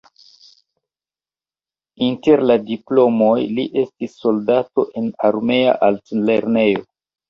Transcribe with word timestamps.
Inter 2.07 2.43
la 2.53 2.57
diplomoj 2.71 3.37
li 3.61 3.69
estis 3.85 4.19
soldato 4.25 4.91
en 5.01 5.15
armea 5.33 5.81
altlernejo. 5.95 6.89